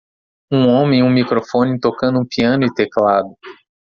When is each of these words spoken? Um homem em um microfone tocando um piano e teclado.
Um 0.51 0.67
homem 0.67 1.01
em 1.01 1.03
um 1.03 1.11
microfone 1.13 1.79
tocando 1.79 2.19
um 2.19 2.25
piano 2.25 2.65
e 2.65 2.73
teclado. 2.73 3.37